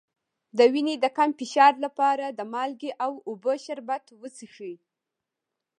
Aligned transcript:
د 0.57 0.59
وینې 0.73 0.95
د 1.03 1.05
کم 1.17 1.29
فشار 1.39 1.73
لپاره 1.85 2.25
د 2.29 2.39
مالګې 2.53 2.91
او 3.05 3.11
اوبو 3.29 3.53
شربت 3.65 4.05
وڅښئ 4.21 4.75